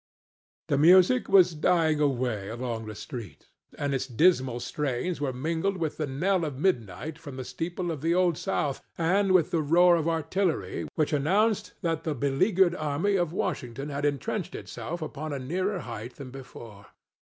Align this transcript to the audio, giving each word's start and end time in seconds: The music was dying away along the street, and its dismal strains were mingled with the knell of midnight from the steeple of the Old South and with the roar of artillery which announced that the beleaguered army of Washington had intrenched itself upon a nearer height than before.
The 0.69 0.79
music 0.79 1.29
was 1.29 1.53
dying 1.53 1.99
away 1.99 2.47
along 2.49 2.87
the 2.87 2.95
street, 2.95 3.49
and 3.77 3.93
its 3.93 4.07
dismal 4.07 4.59
strains 4.59 5.21
were 5.21 5.31
mingled 5.31 5.77
with 5.77 5.97
the 5.97 6.07
knell 6.07 6.43
of 6.43 6.57
midnight 6.57 7.19
from 7.19 7.37
the 7.37 7.45
steeple 7.45 7.91
of 7.91 8.01
the 8.01 8.15
Old 8.15 8.35
South 8.35 8.81
and 8.97 9.31
with 9.31 9.51
the 9.51 9.61
roar 9.61 9.95
of 9.97 10.07
artillery 10.09 10.87
which 10.95 11.13
announced 11.13 11.73
that 11.83 12.03
the 12.03 12.15
beleaguered 12.15 12.73
army 12.73 13.15
of 13.15 13.31
Washington 13.31 13.89
had 13.89 14.03
intrenched 14.03 14.55
itself 14.55 15.03
upon 15.03 15.33
a 15.33 15.37
nearer 15.37 15.81
height 15.81 16.15
than 16.15 16.31
before. 16.31 16.87